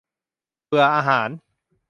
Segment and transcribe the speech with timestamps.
[0.65, 1.29] เบื่ออาหาร!